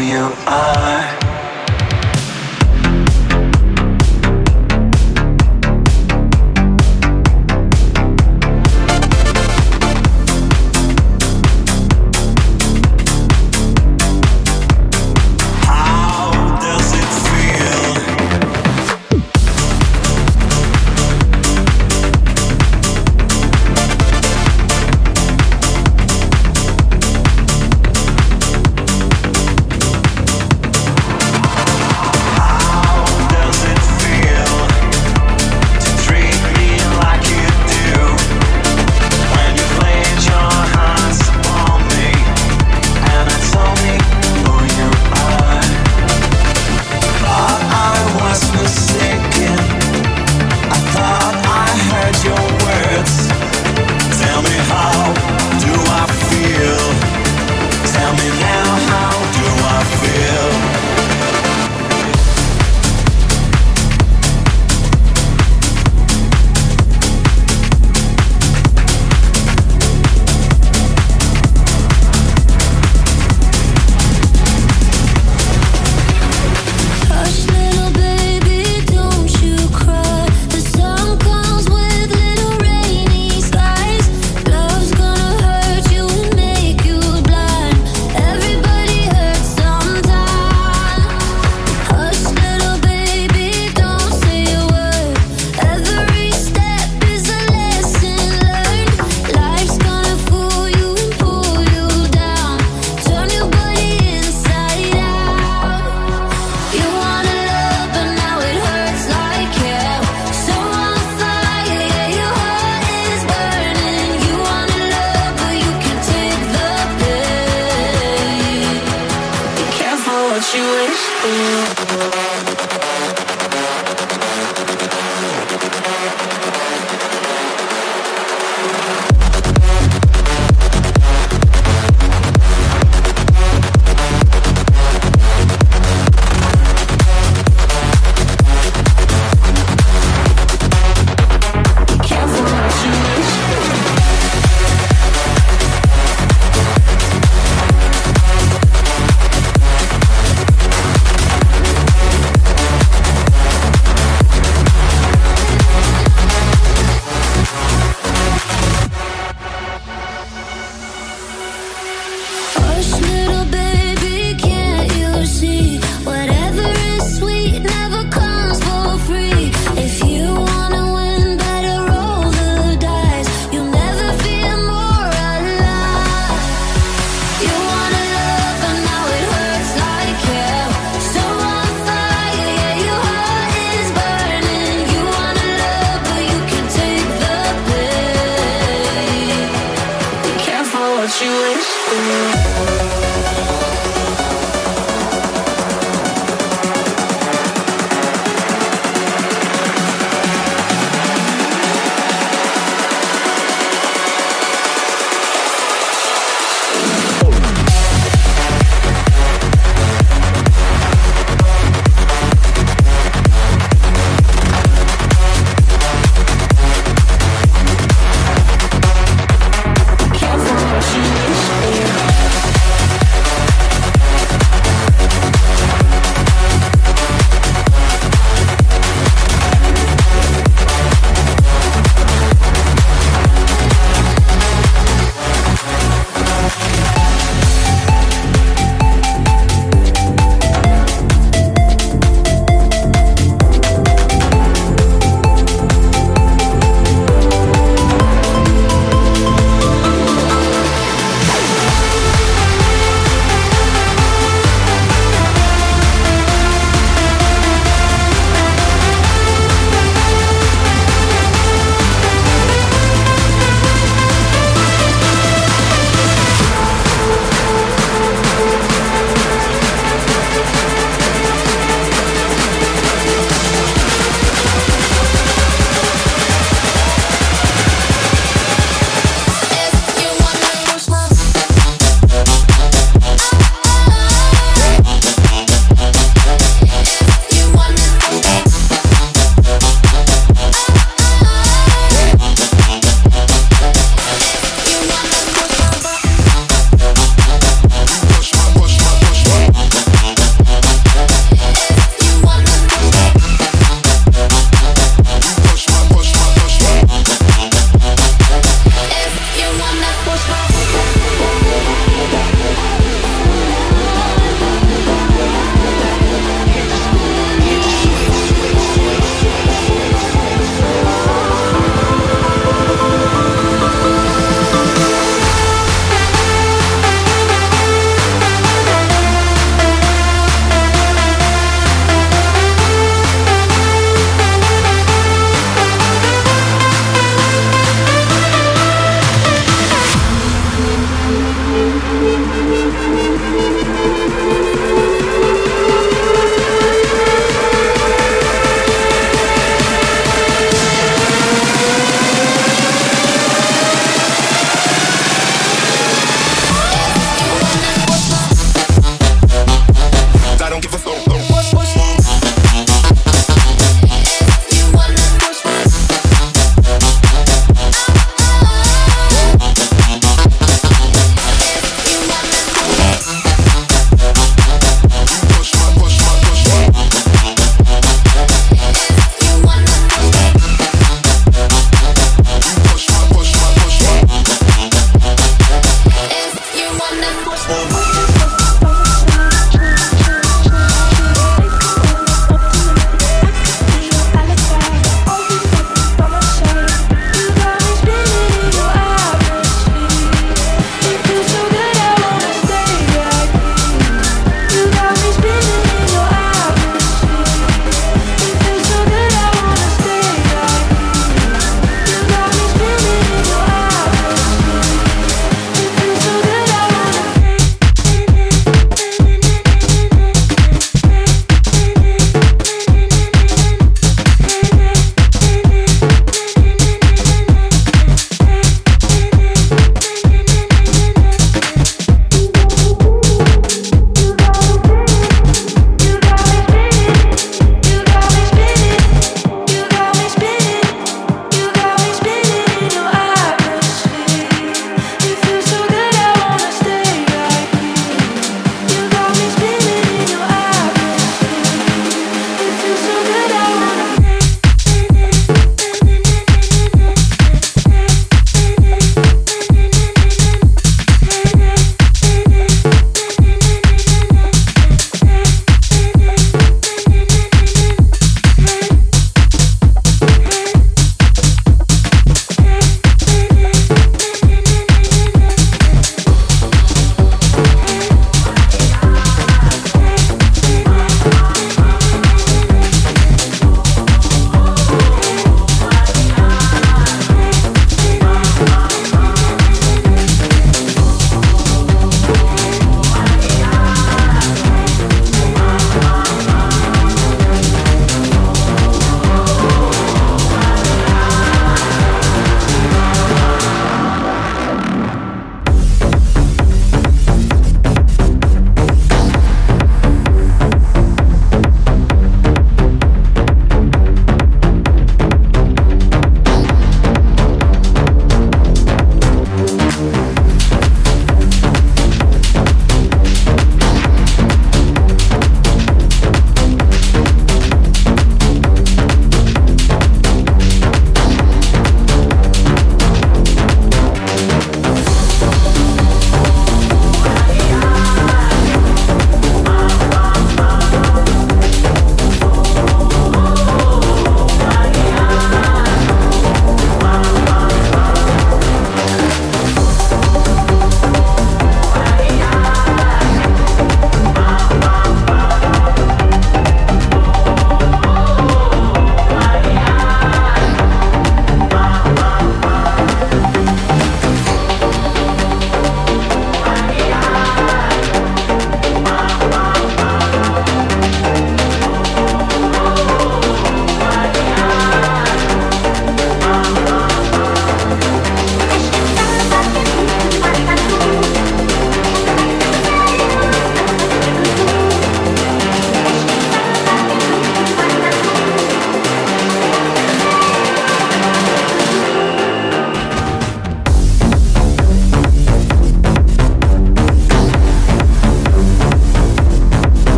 [0.00, 1.23] you are.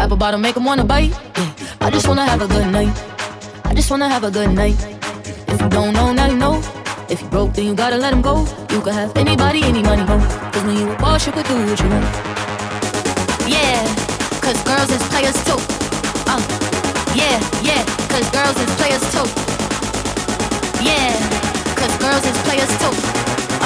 [0.00, 1.12] Apple bottom make 'em wanna bite.
[1.36, 1.86] Yeah.
[1.86, 2.90] I just wanna have a good night.
[3.64, 4.76] I just wanna have a good night.
[5.48, 6.62] If you don't know, now you know.
[7.08, 8.46] If you broke, then you gotta let him go.
[8.70, 10.18] You could have anybody, any money, go.
[10.52, 12.06] Cause when you a boss, you could do what you want.
[13.46, 13.82] Yeah,
[14.40, 15.60] cause girls is players too.
[16.32, 16.40] Uh,
[17.14, 19.26] yeah, yeah, cause girls is players too.
[20.88, 21.12] Yeah,
[21.76, 22.94] cause girls is players too.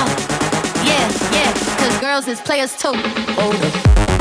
[0.01, 0.11] Uh,
[0.91, 1.07] yeah,
[1.37, 2.95] yeah, cause girls is players too.
[3.39, 4.14] Hold.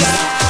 [0.00, 0.47] Yeah.